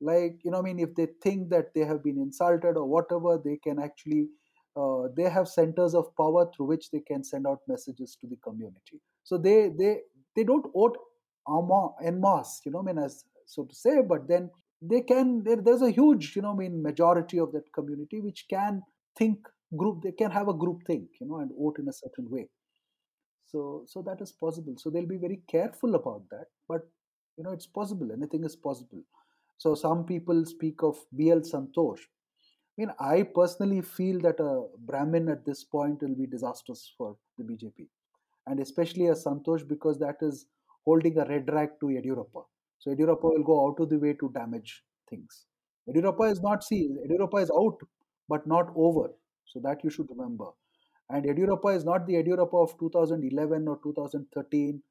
Like 0.00 0.40
you 0.44 0.50
know, 0.50 0.58
I 0.58 0.62
mean, 0.62 0.78
if 0.78 0.94
they 0.94 1.06
think 1.22 1.48
that 1.50 1.72
they 1.74 1.80
have 1.82 2.02
been 2.02 2.18
insulted 2.18 2.76
or 2.76 2.86
whatever, 2.86 3.38
they 3.42 3.56
can 3.56 3.78
actually 3.78 4.28
uh, 4.76 5.08
they 5.16 5.28
have 5.28 5.48
centers 5.48 5.94
of 5.94 6.14
power 6.16 6.50
through 6.54 6.66
which 6.66 6.90
they 6.90 7.00
can 7.00 7.24
send 7.24 7.46
out 7.46 7.60
messages 7.68 8.16
to 8.20 8.26
the 8.26 8.36
community. 8.36 9.00
So 9.24 9.38
they 9.38 9.70
they 9.78 10.00
they 10.34 10.44
don't 10.44 10.66
vote 10.72 10.96
en 12.02 12.20
masse, 12.20 12.60
you 12.64 12.72
know, 12.72 12.80
I 12.80 12.82
mean, 12.82 12.98
as 12.98 13.24
so 13.46 13.64
to 13.64 13.74
say, 13.74 14.02
but 14.02 14.28
then 14.28 14.50
they 14.82 15.00
can. 15.00 15.42
There, 15.44 15.56
there's 15.56 15.82
a 15.82 15.90
huge, 15.90 16.36
you 16.36 16.42
know, 16.42 16.52
I 16.52 16.56
mean, 16.56 16.82
majority 16.82 17.38
of 17.38 17.52
that 17.52 17.72
community 17.72 18.20
which 18.20 18.46
can 18.50 18.82
think 19.16 19.38
group. 19.76 20.02
They 20.02 20.12
can 20.12 20.30
have 20.30 20.48
a 20.48 20.54
group 20.54 20.82
think, 20.86 21.08
you 21.20 21.26
know, 21.28 21.38
and 21.38 21.50
vote 21.58 21.78
in 21.78 21.88
a 21.88 21.92
certain 21.92 22.30
way. 22.30 22.48
So 23.46 23.84
so 23.86 24.02
that 24.02 24.20
is 24.20 24.32
possible. 24.32 24.74
So 24.76 24.90
they'll 24.90 25.06
be 25.06 25.16
very 25.16 25.40
careful 25.48 25.94
about 25.94 26.22
that, 26.30 26.46
but 26.68 26.82
you 27.36 27.44
know, 27.44 27.52
it's 27.52 27.66
possible. 27.66 28.10
Anything 28.12 28.44
is 28.44 28.56
possible. 28.56 29.02
So 29.58 29.74
some 29.74 30.04
people 30.04 30.44
speak 30.44 30.82
of 30.82 30.98
BL 31.12 31.40
Santosh. 31.52 32.00
I 32.78 32.82
mean, 32.82 32.90
I 33.00 33.22
personally 33.22 33.80
feel 33.80 34.20
that 34.20 34.38
a 34.38 34.66
Brahmin 34.80 35.30
at 35.30 35.46
this 35.46 35.64
point 35.64 36.02
will 36.02 36.14
be 36.14 36.26
disastrous 36.26 36.92
for 36.98 37.16
the 37.38 37.44
BJP, 37.44 37.86
and 38.46 38.60
especially 38.60 39.06
a 39.06 39.14
Santosh 39.14 39.66
because 39.66 39.98
that 39.98 40.16
is 40.20 40.46
holding 40.84 41.16
a 41.18 41.24
red 41.24 41.48
rag 41.50 41.70
to 41.80 41.86
Yediyurappa. 41.86 42.44
So 42.78 42.90
Yediyurappa 42.90 43.22
will 43.22 43.44
go 43.44 43.66
out 43.66 43.80
of 43.80 43.88
the 43.88 43.98
way 43.98 44.12
to 44.12 44.30
damage 44.34 44.82
things. 45.08 45.46
Yediyurappa 45.88 46.30
is 46.30 46.42
not 46.42 46.62
see 46.62 46.90
Yediyurappa 47.02 47.42
is 47.44 47.50
out, 47.50 47.78
but 48.28 48.46
not 48.46 48.70
over. 48.76 49.08
So 49.46 49.60
that 49.60 49.82
you 49.82 49.88
should 49.88 50.10
remember. 50.10 50.48
And 51.08 51.24
Yediyurappa 51.24 51.74
is 51.76 51.84
not 51.84 52.06
the 52.06 52.14
Yediyurappa 52.14 52.62
of 52.62 52.78
2011 52.78 53.68
or 53.68 53.78
2013 53.82 54.82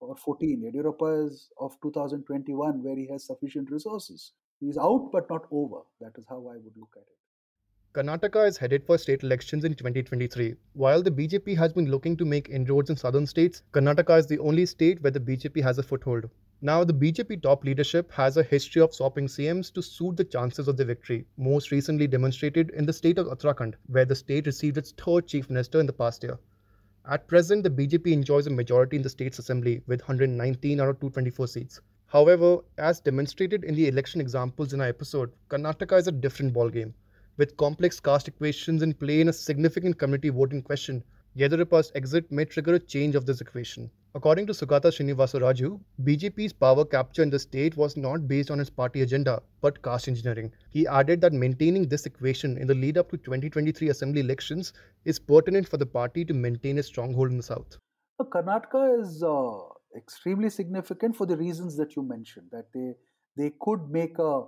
or 0.00 0.14
14. 0.14 0.72
Yediyurappa 0.72 1.26
is 1.26 1.48
of 1.58 1.76
2021, 1.82 2.84
where 2.84 2.96
he 2.96 3.08
has 3.10 3.26
sufficient 3.26 3.70
resources. 3.70 4.32
He's 4.60 4.78
out 4.78 5.10
but 5.12 5.28
not 5.28 5.46
over. 5.50 5.80
That 6.00 6.12
is 6.16 6.24
how 6.28 6.46
I 6.46 6.56
would 6.58 6.76
look 6.76 6.94
at 6.96 7.02
it. 7.02 7.21
Karnataka 7.94 8.48
is 8.48 8.56
headed 8.56 8.86
for 8.86 8.96
state 8.96 9.22
elections 9.22 9.66
in 9.66 9.74
2023. 9.74 10.54
While 10.72 11.02
the 11.02 11.10
BJP 11.10 11.54
has 11.58 11.74
been 11.74 11.90
looking 11.90 12.16
to 12.16 12.24
make 12.24 12.48
inroads 12.48 12.88
in 12.88 12.96
southern 12.96 13.26
states, 13.26 13.62
Karnataka 13.72 14.18
is 14.18 14.26
the 14.26 14.38
only 14.38 14.64
state 14.64 15.02
where 15.02 15.10
the 15.10 15.20
BJP 15.20 15.62
has 15.62 15.76
a 15.76 15.82
foothold. 15.82 16.30
Now, 16.62 16.84
the 16.84 16.94
BJP 16.94 17.42
top 17.42 17.64
leadership 17.64 18.10
has 18.12 18.38
a 18.38 18.42
history 18.42 18.80
of 18.80 18.94
swapping 18.94 19.26
CMs 19.26 19.70
to 19.74 19.82
suit 19.82 20.16
the 20.16 20.24
chances 20.24 20.68
of 20.68 20.78
the 20.78 20.86
victory, 20.86 21.26
most 21.36 21.70
recently 21.70 22.06
demonstrated 22.06 22.70
in 22.70 22.86
the 22.86 22.94
state 22.94 23.18
of 23.18 23.26
Uttarakhand, 23.26 23.74
where 23.88 24.06
the 24.06 24.14
state 24.14 24.46
received 24.46 24.78
its 24.78 24.92
third 24.92 25.26
chief 25.26 25.50
minister 25.50 25.78
in 25.78 25.84
the 25.84 25.92
past 25.92 26.22
year. 26.22 26.38
At 27.06 27.28
present, 27.28 27.62
the 27.62 27.68
BJP 27.68 28.10
enjoys 28.10 28.46
a 28.46 28.50
majority 28.50 28.96
in 28.96 29.02
the 29.02 29.10
state's 29.10 29.38
assembly 29.38 29.82
with 29.86 30.00
119 30.00 30.80
out 30.80 30.88
of 30.88 30.98
224 30.98 31.46
seats. 31.46 31.82
However, 32.06 32.60
as 32.78 33.00
demonstrated 33.00 33.64
in 33.64 33.74
the 33.74 33.88
election 33.88 34.22
examples 34.22 34.72
in 34.72 34.80
our 34.80 34.88
episode, 34.88 35.30
Karnataka 35.50 35.98
is 35.98 36.08
a 36.08 36.12
different 36.12 36.54
ballgame. 36.54 36.94
With 37.38 37.56
complex 37.56 37.98
caste 37.98 38.28
equations 38.28 38.82
in 38.82 38.92
play 38.92 39.22
in 39.22 39.28
a 39.30 39.32
significant 39.32 39.98
community 39.98 40.28
voting 40.28 40.60
question, 40.60 41.02
Yediyurappa's 41.34 41.90
exit 41.94 42.30
may 42.30 42.44
trigger 42.44 42.74
a 42.74 42.78
change 42.78 43.14
of 43.14 43.24
this 43.24 43.40
equation. 43.40 43.90
According 44.14 44.46
to 44.48 44.52
Sugata 44.52 44.88
Srinivasa 44.92 45.40
Raju, 45.40 45.80
BJP's 46.04 46.52
power 46.52 46.84
capture 46.84 47.22
in 47.22 47.30
the 47.30 47.38
state 47.38 47.74
was 47.74 47.96
not 47.96 48.28
based 48.28 48.50
on 48.50 48.60
its 48.60 48.68
party 48.68 49.00
agenda, 49.00 49.42
but 49.62 49.82
caste 49.82 50.08
engineering. 50.08 50.52
He 50.68 50.86
added 50.86 51.22
that 51.22 51.32
maintaining 51.32 51.88
this 51.88 52.04
equation 52.04 52.58
in 52.58 52.66
the 52.66 52.74
lead 52.74 52.98
up 52.98 53.10
to 53.12 53.16
2023 53.16 53.88
assembly 53.88 54.20
elections 54.20 54.74
is 55.06 55.18
pertinent 55.18 55.66
for 55.66 55.78
the 55.78 55.86
party 55.86 56.26
to 56.26 56.34
maintain 56.34 56.76
a 56.76 56.82
stronghold 56.82 57.30
in 57.30 57.38
the 57.38 57.42
south. 57.42 57.78
Karnataka 58.20 59.00
is 59.00 59.22
uh, 59.22 59.58
extremely 59.96 60.50
significant 60.50 61.16
for 61.16 61.24
the 61.24 61.38
reasons 61.38 61.78
that 61.78 61.96
you 61.96 62.02
mentioned, 62.02 62.48
that 62.52 62.66
they, 62.74 62.92
they 63.38 63.52
could 63.58 63.88
make 63.88 64.18
a 64.18 64.42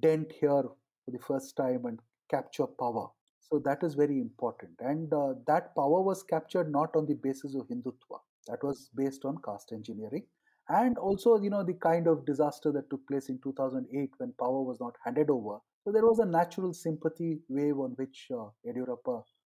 dent 0.00 0.32
here 0.32 0.62
for 1.04 1.10
the 1.10 1.18
first 1.18 1.56
time 1.56 1.84
and 1.84 2.00
capture 2.32 2.66
power. 2.66 3.08
So 3.40 3.60
that 3.64 3.82
is 3.82 3.94
very 3.94 4.18
important. 4.18 4.72
And 4.80 5.12
uh, 5.12 5.34
that 5.46 5.74
power 5.74 6.00
was 6.02 6.22
captured 6.22 6.72
not 6.72 6.96
on 6.96 7.06
the 7.06 7.14
basis 7.14 7.54
of 7.54 7.68
Hindutva, 7.68 8.18
that 8.48 8.62
was 8.62 8.88
based 8.96 9.24
on 9.24 9.36
caste 9.44 9.72
engineering. 9.72 10.24
And 10.68 10.96
also, 10.96 11.38
you 11.38 11.50
know, 11.50 11.64
the 11.64 11.74
kind 11.74 12.06
of 12.06 12.24
disaster 12.24 12.72
that 12.72 12.88
took 12.88 13.06
place 13.08 13.28
in 13.28 13.38
2008 13.42 14.10
when 14.18 14.32
power 14.38 14.62
was 14.62 14.78
not 14.80 14.94
handed 15.04 15.28
over. 15.28 15.58
So 15.84 15.92
there 15.92 16.06
was 16.06 16.20
a 16.20 16.24
natural 16.24 16.72
sympathy 16.72 17.40
wave 17.48 17.78
on 17.78 17.90
which 17.96 18.28
uh, 18.34 18.46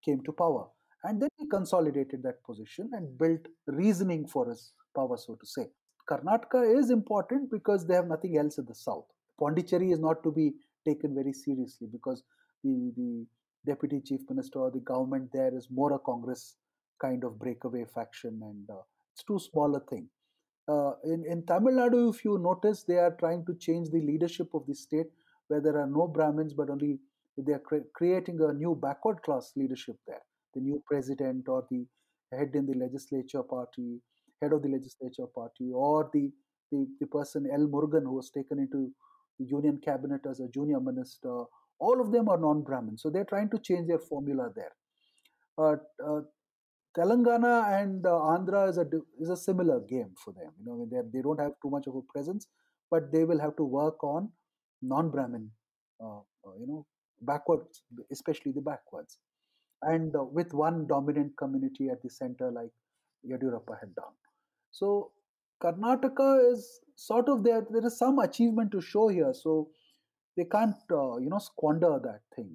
came 0.05 0.21
to 0.25 0.33
power. 0.33 0.67
And 1.05 1.21
then 1.21 1.31
he 1.39 1.49
consolidated 1.49 2.23
that 2.23 2.45
position 2.45 2.91
and 2.93 3.19
built 3.19 3.41
reasoning 3.67 4.27
for 4.27 4.49
his 4.49 4.73
power, 4.95 5.17
so 5.17 5.35
to 5.35 5.47
say. 5.47 5.67
Karnataka 6.11 6.79
is 6.79 6.91
important 6.91 7.51
because 7.51 7.87
they 7.87 7.95
have 7.95 8.07
nothing 8.07 8.37
else 8.37 8.59
in 8.59 8.67
the 8.67 8.75
south. 8.75 9.07
Pondicherry 9.39 9.91
is 9.91 9.99
not 9.99 10.23
to 10.23 10.31
be 10.31 10.53
taken 10.87 11.15
very 11.15 11.33
seriously 11.33 11.89
because 11.91 12.23
the, 12.65 12.93
the 12.97 13.27
deputy 13.67 14.01
chief 14.05 14.21
minister 14.29 14.61
or 14.61 14.71
the 14.71 14.81
government 14.81 15.31
there 15.33 15.57
is 15.57 15.69
more 15.71 15.93
a 15.95 15.99
Congress 15.99 16.57
kind 17.01 17.25
of 17.25 17.39
breakaway 17.39 17.85
faction 17.95 18.41
and 18.43 18.71
uh, 18.71 18.83
it's 19.13 19.25
too 19.25 19.39
small 19.39 19.75
a 19.77 19.81
thing. 19.81 20.09
Uh, 20.69 20.93
in, 21.05 21.25
in 21.31 21.45
Tamil 21.47 21.75
Nadu, 21.75 22.13
if 22.13 22.25
you 22.25 22.39
notice, 22.39 22.83
they 22.83 22.97
are 22.97 23.15
trying 23.19 23.45
to 23.47 23.55
change 23.55 23.89
the 23.91 24.01
leadership 24.01 24.49
of 24.53 24.67
the 24.67 24.75
state 24.75 25.07
where 25.49 25.61
there 25.61 25.79
are 25.79 25.87
no 25.87 26.09
Brahmins, 26.09 26.55
but 26.55 26.71
only 26.71 26.99
they 27.39 27.53
are 27.53 27.61
cre- 27.61 27.89
creating 27.95 28.41
a 28.41 28.53
new 28.53 28.75
backward 28.75 29.23
class 29.23 29.53
leadership 29.57 29.97
there. 30.07 30.23
The 30.55 30.61
new 30.61 30.83
president 30.87 31.49
or 31.49 31.65
the 31.71 31.87
head 32.33 32.51
in 32.55 32.67
the 32.67 32.75
legislature 32.75 33.43
party, 33.43 34.01
head 34.43 34.53
of 34.53 34.63
the 34.63 34.69
legislature 34.69 35.27
party, 35.33 35.71
or 35.73 36.11
the, 36.13 36.33
the, 36.73 36.87
the 37.01 37.07
person 37.07 37.49
L. 37.53 37.69
Murugan 37.69 38.03
who 38.03 38.15
was 38.15 38.31
taken 38.31 38.59
into 38.59 38.91
the 39.39 39.45
union 39.47 39.79
cabinet 39.85 40.23
as 40.29 40.41
a 40.41 40.49
junior 40.49 40.81
minister, 40.81 41.45
all 41.79 42.01
of 42.01 42.13
them 42.13 42.29
are 42.29 42.39
non-Brahmin. 42.39 42.99
So 42.99 43.11
they're 43.11 43.25
trying 43.25 43.51
to 43.51 43.59
change 43.59 43.89
their 43.89 43.99
formula 43.99 44.51
there. 44.55 44.73
Uh, 45.59 45.77
uh, 46.07 46.21
Telangana 46.97 47.83
and 47.83 48.07
uh, 48.07 48.11
Andhra 48.11 48.69
is 48.71 48.79
a 48.79 48.87
is 49.21 49.29
a 49.29 49.37
similar 49.37 49.81
game 49.81 50.15
for 50.25 50.33
them. 50.33 50.53
You 50.59 50.65
know, 50.67 50.89
they 50.91 51.01
they 51.13 51.23
don't 51.23 51.41
have 51.41 51.53
too 51.63 51.71
much 51.71 51.87
of 51.87 51.95
a 51.95 52.01
presence, 52.13 52.47
but 52.91 53.13
they 53.13 53.25
will 53.25 53.39
have 53.39 53.57
to 53.57 53.65
work 53.65 54.03
on 54.03 54.31
non-Brahmin, 54.83 55.51
uh, 56.03 56.19
uh, 56.19 56.55
you 56.59 56.67
know, 56.67 56.87
backwards, 57.21 57.83
especially 58.11 58.53
the 58.53 58.63
backwards, 58.63 59.19
and 59.83 60.17
uh, 60.17 60.25
with 60.25 60.55
one 60.55 60.87
dominant 60.87 61.33
community 61.37 61.89
at 61.91 62.03
the 62.03 62.09
center, 62.09 62.51
like 62.51 62.71
Yediyurappa 63.31 63.79
had 63.81 63.95
done. 63.95 64.15
So 64.73 65.13
Karnataka 65.63 66.53
is 66.53 66.81
sort 66.95 67.29
of 67.29 67.43
there. 67.45 67.67
There 67.71 67.87
is 67.87 67.99
some 67.99 68.19
achievement 68.19 68.73
to 68.73 68.81
show 68.81 69.09
here. 69.09 69.33
So 69.35 69.69
they 70.37 70.45
can't 70.45 70.75
uh, 70.91 71.17
you 71.17 71.31
know 71.31 71.39
squander 71.39 71.99
that 72.03 72.21
thing. 72.35 72.51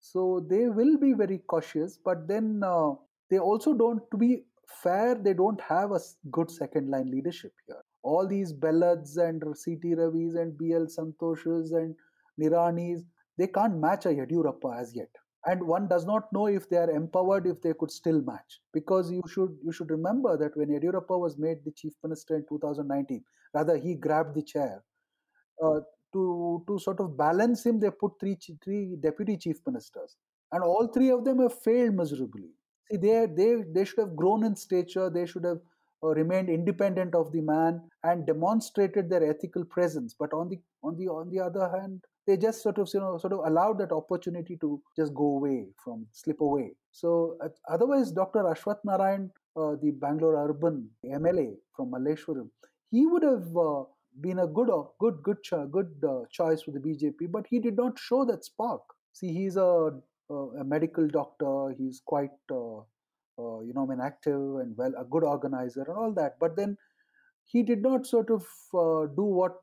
So 0.00 0.46
they 0.48 0.68
will 0.68 0.96
be 0.96 1.12
very 1.12 1.38
cautious 1.46 1.98
but 2.02 2.26
then 2.26 2.62
uh, 2.64 2.92
they 3.30 3.38
also 3.38 3.74
don't 3.74 4.02
to 4.10 4.16
be 4.16 4.44
fair 4.82 5.14
they 5.14 5.34
don't 5.34 5.60
have 5.60 5.92
a 5.92 6.00
good 6.30 6.50
second 6.50 6.88
line 6.90 7.10
leadership 7.10 7.52
here. 7.66 7.82
All 8.02 8.26
these 8.26 8.52
Bellads 8.52 9.16
and 9.18 9.42
CT 9.42 9.98
Ravis 9.98 10.36
and 10.40 10.56
BL 10.56 10.86
Santoshes 10.96 11.72
and 11.72 11.94
Niranis 12.40 13.02
they 13.36 13.46
can't 13.46 13.78
match 13.78 14.06
a 14.06 14.10
Yediyurappa 14.10 14.80
as 14.80 14.94
yet. 14.94 15.08
And 15.46 15.62
one 15.66 15.88
does 15.88 16.04
not 16.04 16.30
know 16.32 16.46
if 16.46 16.68
they 16.68 16.76
are 16.76 16.90
empowered 16.90 17.46
if 17.46 17.62
they 17.62 17.72
could 17.72 17.90
still 17.90 18.20
match. 18.20 18.60
Because 18.72 19.10
you 19.10 19.22
should 19.28 19.56
you 19.62 19.72
should 19.72 19.90
remember 19.90 20.36
that 20.36 20.56
when 20.56 20.68
Yediyurappa 20.68 21.18
was 21.18 21.38
made 21.38 21.64
the 21.64 21.72
chief 21.72 21.92
minister 22.02 22.36
in 22.36 22.44
2019 22.48 23.22
rather 23.54 23.76
he 23.76 23.94
grabbed 23.94 24.34
the 24.34 24.42
chair. 24.42 24.82
Uh, 25.62 25.80
to 26.12 26.64
to 26.66 26.78
sort 26.78 27.00
of 27.00 27.16
balance 27.16 27.64
him, 27.66 27.80
they 27.80 27.90
put 27.90 28.12
three 28.20 28.36
three 28.64 28.96
deputy 29.00 29.36
chief 29.36 29.60
ministers, 29.66 30.16
and 30.52 30.62
all 30.62 30.86
three 30.86 31.10
of 31.10 31.24
them 31.24 31.40
have 31.40 31.62
failed 31.62 31.94
miserably. 31.94 32.50
See, 32.90 32.96
they 32.96 33.26
they 33.26 33.64
they 33.74 33.84
should 33.84 34.00
have 34.00 34.16
grown 34.16 34.44
in 34.44 34.56
stature. 34.56 35.10
They 35.10 35.26
should 35.26 35.44
have 35.44 35.60
uh, 36.02 36.08
remained 36.08 36.48
independent 36.48 37.14
of 37.14 37.30
the 37.32 37.40
man 37.40 37.82
and 38.04 38.26
demonstrated 38.26 39.10
their 39.10 39.28
ethical 39.28 39.64
presence. 39.64 40.14
But 40.18 40.32
on 40.32 40.48
the 40.48 40.58
on 40.82 40.96
the 40.96 41.08
on 41.08 41.30
the 41.30 41.40
other 41.40 41.68
hand, 41.68 42.02
they 42.26 42.36
just 42.36 42.62
sort 42.62 42.78
of 42.78 42.88
you 42.92 43.00
know 43.00 43.18
sort 43.18 43.32
of 43.32 43.40
allowed 43.44 43.78
that 43.78 43.92
opportunity 43.92 44.56
to 44.60 44.80
just 44.96 45.14
go 45.14 45.36
away 45.36 45.66
from 45.82 46.06
slip 46.12 46.40
away. 46.40 46.72
So 46.92 47.36
uh, 47.44 47.48
otherwise, 47.68 48.12
Dr. 48.12 48.40
Ashwath 48.40 48.78
Narayan, 48.84 49.30
uh, 49.56 49.76
the 49.82 49.90
Bangalore 49.92 50.48
urban 50.48 50.88
MLA 51.04 51.54
from 51.74 51.92
Malleshwaram, 51.92 52.48
he 52.90 53.06
would 53.06 53.22
have 53.22 53.56
uh, 53.56 53.84
been 54.20 54.40
a 54.40 54.46
good, 54.46 54.70
uh, 54.70 54.84
good, 54.98 55.22
good, 55.22 55.38
good 55.70 56.04
uh, 56.06 56.20
choice 56.30 56.62
for 56.62 56.70
the 56.72 56.80
BJP, 56.80 57.30
but 57.30 57.46
he 57.48 57.58
did 57.58 57.76
not 57.76 57.98
show 57.98 58.24
that 58.24 58.44
spark. 58.44 58.82
See, 59.12 59.32
he's 59.32 59.56
a, 59.56 59.90
a 60.30 60.64
medical 60.64 61.06
doctor. 61.08 61.74
He's 61.76 62.02
quite, 62.04 62.30
uh, 62.50 62.78
uh, 62.78 63.60
you 63.60 63.72
know, 63.74 63.88
an 63.90 64.00
active 64.02 64.34
and 64.34 64.76
well, 64.76 64.92
a 64.98 65.04
good 65.04 65.24
organizer 65.24 65.82
and 65.82 65.96
all 65.96 66.12
that. 66.14 66.38
But 66.38 66.56
then 66.56 66.76
he 67.44 67.62
did 67.62 67.82
not 67.82 68.06
sort 68.06 68.30
of 68.30 68.42
uh, 68.74 69.12
do 69.14 69.24
what 69.24 69.56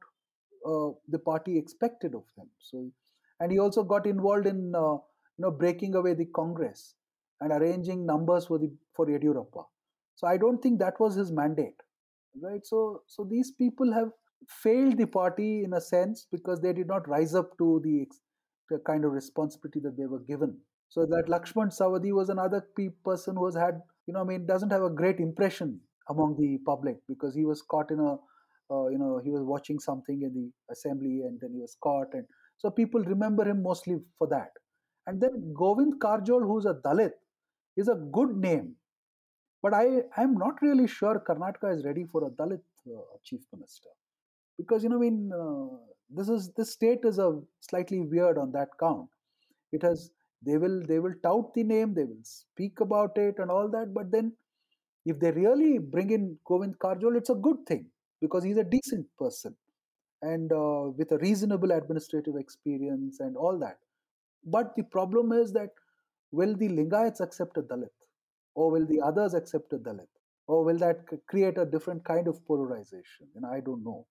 uh, 0.66 0.90
the 1.08 1.20
party 1.20 1.58
expected 1.58 2.14
of 2.16 2.24
him. 2.38 2.48
So, 2.60 2.92
and 3.40 3.52
he 3.52 3.60
also 3.60 3.84
got 3.84 4.06
involved 4.06 4.48
in, 4.48 4.72
you 4.74 5.02
know, 5.38 5.52
breaking 5.52 5.96
away 5.96 6.14
the 6.14 6.26
Congress 6.26 6.96
and 7.42 7.52
arranging 7.52 8.06
numbers 8.06 8.48
for 8.48 8.58
the 8.58 8.72
for 8.96 9.06
Yediyurappa. 9.06 9.64
So 10.16 10.26
I 10.28 10.38
don't 10.38 10.62
think 10.62 10.80
that 10.80 11.00
was 11.00 11.16
his 11.16 11.32
mandate, 11.32 11.80
right? 12.42 12.66
So, 12.66 13.04
so 13.06 13.24
these 13.24 13.52
people 13.52 13.94
have 13.94 14.10
failed 14.48 14.98
the 14.98 15.08
party 15.08 15.64
in 15.64 15.74
a 15.74 15.82
sense 15.82 16.28
because 16.32 16.62
they 16.62 16.74
did 16.74 16.88
not 16.88 17.08
rise 17.08 17.36
up 17.36 17.58
to 17.58 17.82
the, 17.84 18.08
the 18.70 18.80
kind 18.86 19.06
of 19.06 19.12
responsibility 19.12 19.80
that 19.82 19.98
they 19.98 20.06
were 20.06 20.20
given. 20.20 20.58
So 20.90 21.06
that 21.06 21.26
Lakshman 21.28 21.76
Savadi 21.78 22.14
was 22.14 22.30
another 22.30 22.66
pe- 22.78 22.90
person 23.04 23.36
who 23.36 23.46
has 23.46 23.56
had, 23.56 23.82
you 24.06 24.14
know, 24.14 24.22
I 24.22 24.24
mean, 24.24 24.46
doesn't 24.46 24.72
have 24.72 24.84
a 24.84 24.90
great 24.90 25.20
impression 25.20 25.80
among 26.10 26.38
the 26.40 26.60
public 26.66 26.98
because 27.08 27.36
he 27.36 27.46
was 27.46 27.62
caught 27.62 27.92
in 27.92 28.00
a, 28.00 28.14
uh, 28.74 28.88
you 28.88 28.98
know, 28.98 29.20
he 29.24 29.32
was 29.32 29.44
watching 29.44 29.80
something 29.80 30.22
in 30.22 30.34
the 30.34 30.74
assembly 30.74 31.22
and 31.26 31.40
then 31.42 31.52
he 31.54 31.60
was 31.60 31.76
caught. 31.82 32.14
And 32.14 32.26
so 32.58 32.70
people 32.70 33.02
remember 33.02 33.48
him 33.48 33.64
mostly 33.64 33.98
for 34.18 34.28
that. 34.28 34.52
And 35.08 35.22
then 35.22 35.54
Govind 35.58 36.00
Karjol, 36.00 36.42
who's 36.46 36.66
a 36.66 36.76
Dalit, 36.86 37.12
is 37.78 37.88
a 37.88 37.96
good 37.96 38.36
name. 38.38 38.76
But 39.62 39.74
I 39.74 40.04
am 40.18 40.36
not 40.36 40.62
really 40.64 40.88
sure 40.88 41.20
Karnataka 41.20 41.76
is 41.78 41.86
ready 41.86 42.06
for 42.06 42.26
a 42.28 42.32
Dalit 42.32 42.62
uh, 42.88 43.02
chief 43.24 43.42
minister. 43.54 43.90
Because, 44.58 44.84
you 44.84 44.90
know, 44.90 44.98
I 44.98 45.00
mean, 45.00 45.32
uh, 45.34 45.78
this 46.10 46.30
is 46.30 46.50
this 46.58 46.72
state 46.72 47.00
is 47.04 47.20
a 47.20 47.40
slightly 47.62 48.00
weird 48.02 48.38
on 48.38 48.52
that 48.54 48.70
count. 48.80 49.10
It 49.72 49.82
has 49.84 50.12
they 50.46 50.58
will 50.58 50.84
they 50.86 51.00
will 51.00 51.14
tout 51.24 51.54
the 51.54 51.64
name, 51.64 51.94
they 51.94 52.04
will 52.06 52.24
speak 52.24 52.80
about 52.80 53.18
it 53.18 53.40
and 53.40 53.52
all 53.52 53.68
that, 53.70 53.94
but 53.94 54.12
then 54.12 54.34
if 55.06 55.20
they 55.20 55.32
really 55.32 55.78
bring 55.80 56.12
in 56.12 56.38
Govind 56.46 56.80
Karjol, 56.80 57.18
it's 57.18 57.30
a 57.30 57.36
good 57.36 57.66
thing 57.68 57.86
because 58.22 58.44
he's 58.44 58.58
a 58.58 58.64
decent 58.64 59.06
person 59.18 59.56
and 60.22 60.52
uh, 60.52 60.90
with 60.98 61.12
a 61.12 61.18
reasonable 61.20 61.72
administrative 61.72 62.36
experience 62.38 63.20
and 63.20 63.38
all 63.38 63.58
that. 63.60 63.78
But 64.46 64.76
the 64.76 64.84
problem 64.84 65.32
is 65.32 65.54
that 65.54 65.70
will 66.32 66.56
the 66.56 66.70
Lingayats 66.70 67.22
accept 67.22 67.58
a 67.58 67.62
Dalit? 67.62 67.90
Or 68.56 68.72
will 68.72 68.86
the 68.88 69.02
others 69.02 69.34
accept 69.34 69.74
a 69.74 69.78
Dalit? 69.78 70.08
Or 70.48 70.64
will 70.66 70.78
that 70.80 71.06
create 71.28 71.58
a 71.58 71.66
different 71.66 72.04
kind 72.06 72.28
of 72.28 72.46
polarization? 72.48 73.28
And 73.36 73.46
I 73.46 73.60
don't 73.62 73.84
know. 73.84 74.06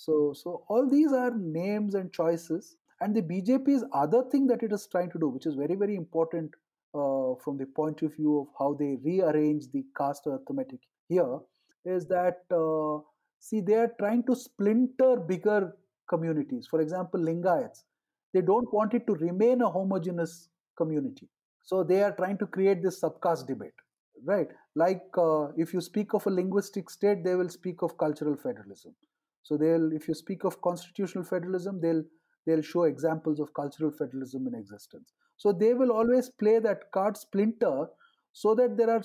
So, 0.00 0.32
so 0.32 0.64
all 0.68 0.88
these 0.88 1.12
are 1.12 1.30
names 1.36 1.94
and 1.94 2.10
choices. 2.10 2.76
And 3.02 3.14
the 3.14 3.20
BJP's 3.20 3.84
other 3.92 4.22
thing 4.30 4.46
that 4.46 4.62
it 4.62 4.72
is 4.72 4.86
trying 4.86 5.10
to 5.10 5.18
do, 5.18 5.28
which 5.28 5.44
is 5.44 5.54
very, 5.54 5.74
very 5.74 5.94
important 5.94 6.54
uh, 6.94 7.34
from 7.44 7.58
the 7.58 7.66
point 7.76 8.00
of 8.00 8.14
view 8.16 8.38
of 8.40 8.46
how 8.58 8.74
they 8.78 8.96
rearrange 9.04 9.70
the 9.72 9.84
caste 9.96 10.26
arithmetic 10.26 10.80
here, 11.08 11.38
is 11.84 12.06
that 12.06 12.38
uh, 12.50 13.02
see 13.40 13.60
they 13.60 13.74
are 13.74 13.92
trying 13.98 14.22
to 14.24 14.34
splinter 14.34 15.16
bigger 15.16 15.76
communities. 16.08 16.66
For 16.70 16.80
example, 16.80 17.20
Lingayats, 17.20 17.84
they 18.32 18.40
don't 18.40 18.72
want 18.72 18.94
it 18.94 19.06
to 19.06 19.14
remain 19.14 19.60
a 19.60 19.70
homogeneous 19.70 20.48
community. 20.78 21.28
So 21.62 21.84
they 21.84 22.02
are 22.02 22.12
trying 22.12 22.38
to 22.38 22.46
create 22.46 22.82
this 22.82 23.02
subcaste 23.02 23.46
debate, 23.46 23.78
right? 24.24 24.48
Like 24.74 25.04
uh, 25.18 25.48
if 25.58 25.74
you 25.74 25.82
speak 25.82 26.14
of 26.14 26.26
a 26.26 26.30
linguistic 26.30 26.88
state, 26.88 27.22
they 27.22 27.34
will 27.34 27.50
speak 27.50 27.82
of 27.82 27.98
cultural 27.98 28.36
federalism. 28.36 28.94
So 29.42 29.56
they'll, 29.56 29.92
if 29.92 30.08
you 30.08 30.14
speak 30.14 30.44
of 30.44 30.60
constitutional 30.60 31.24
federalism, 31.24 31.80
they'll 31.80 32.04
they'll 32.46 32.62
show 32.62 32.84
examples 32.84 33.38
of 33.38 33.52
cultural 33.54 33.90
federalism 33.90 34.46
in 34.46 34.54
existence. 34.54 35.12
So 35.36 35.52
they 35.52 35.74
will 35.74 35.92
always 35.92 36.30
play 36.30 36.58
that 36.58 36.90
card 36.90 37.16
splinter 37.16 37.86
so 38.32 38.54
that 38.54 38.76
there 38.76 38.90
are 38.90 39.02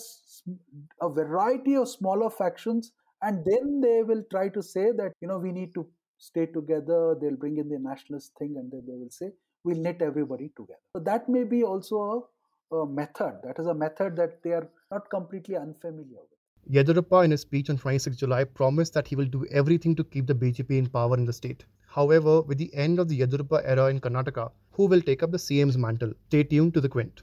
a 1.01 1.09
variety 1.09 1.75
of 1.75 1.89
smaller 1.89 2.29
factions 2.29 2.91
and 3.21 3.43
then 3.45 3.81
they 3.81 4.03
will 4.03 4.23
try 4.29 4.49
to 4.49 4.61
say 4.61 4.91
that 4.91 5.13
you 5.21 5.27
know 5.27 5.37
we 5.37 5.51
need 5.51 5.73
to 5.73 5.87
stay 6.17 6.45
together 6.45 7.15
they'll 7.19 7.41
bring 7.43 7.57
in 7.57 7.69
the 7.69 7.79
nationalist 7.79 8.31
thing 8.37 8.55
and 8.57 8.71
then 8.71 8.83
they 8.87 8.95
will 8.95 9.09
say 9.09 9.31
we'll 9.63 9.77
knit 9.77 10.01
everybody 10.01 10.51
together 10.55 10.79
so 10.95 11.01
that 11.01 11.27
may 11.27 11.43
be 11.43 11.63
also 11.63 12.29
a, 12.71 12.75
a 12.75 12.87
method 12.87 13.39
that 13.43 13.57
is 13.59 13.67
a 13.67 13.73
method 13.73 14.15
that 14.15 14.41
they 14.43 14.51
are 14.51 14.67
not 14.91 15.09
completely 15.09 15.55
unfamiliar 15.55 16.21
with 16.29 16.34
Yediyurappa, 16.71 17.23
in 17.23 17.31
his 17.31 17.41
speech 17.41 17.69
on 17.69 17.77
26 17.77 18.17
July, 18.17 18.43
promised 18.43 18.93
that 18.93 19.07
he 19.07 19.15
will 19.15 19.25
do 19.25 19.45
everything 19.51 19.95
to 19.95 20.03
keep 20.03 20.25
the 20.25 20.33
BJP 20.33 20.71
in 20.71 20.87
power 20.87 21.15
in 21.15 21.25
the 21.25 21.33
state. 21.33 21.65
However, 21.85 22.41
with 22.41 22.57
the 22.57 22.73
end 22.73 22.99
of 22.99 23.07
the 23.07 23.19
Yediyurappa 23.19 23.61
era 23.63 23.87
in 23.87 24.01
Karnataka, 24.01 24.51
who 24.71 24.87
will 24.87 25.01
take 25.01 25.21
up 25.21 25.31
the 25.31 25.37
CM's 25.37 25.77
mantle? 25.77 26.11
Stay 26.27 26.43
tuned 26.43 26.73
to 26.73 26.81
the 26.81 26.89
Quint. 26.89 27.21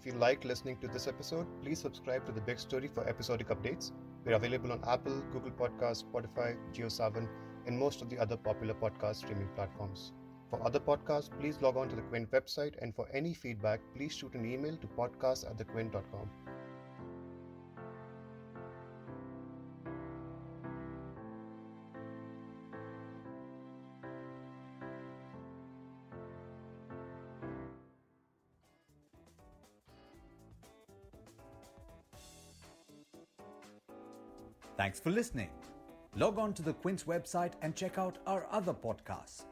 If 0.00 0.06
you 0.06 0.12
liked 0.12 0.44
listening 0.44 0.78
to 0.78 0.88
this 0.88 1.06
episode, 1.06 1.46
please 1.62 1.78
subscribe 1.80 2.24
to 2.26 2.32
The 2.32 2.40
Big 2.40 2.58
Story 2.58 2.88
for 2.94 3.06
episodic 3.06 3.48
updates. 3.48 3.92
We're 4.24 4.36
available 4.36 4.72
on 4.72 4.80
Apple, 4.86 5.22
Google 5.32 5.50
Podcasts, 5.50 6.04
Spotify, 6.04 6.56
JioSaavn, 6.72 7.28
and 7.66 7.78
most 7.78 8.00
of 8.00 8.08
the 8.08 8.18
other 8.18 8.36
popular 8.36 8.74
podcast 8.74 9.16
streaming 9.16 9.48
platforms. 9.54 10.12
For 10.50 10.64
other 10.64 10.80
podcasts, 10.80 11.28
please 11.38 11.60
log 11.60 11.76
on 11.76 11.90
to 11.90 11.96
the 11.96 12.02
Quint 12.02 12.30
website, 12.30 12.80
and 12.80 12.94
for 12.94 13.06
any 13.12 13.34
feedback, 13.34 13.80
please 13.94 14.14
shoot 14.14 14.34
an 14.34 14.50
email 14.50 14.76
to 14.76 14.86
podcast 14.86 15.44
at 15.44 15.58
thequint.com. 15.58 16.30
Thanks 34.78 35.00
for 35.00 35.10
listening. 35.10 35.50
Log 36.16 36.38
on 36.38 36.54
to 36.54 36.62
the 36.62 36.72
Quint's 36.72 37.04
website 37.04 37.52
and 37.60 37.74
check 37.74 37.98
out 37.98 38.18
our 38.26 38.46
other 38.50 38.72
podcasts 38.72 39.44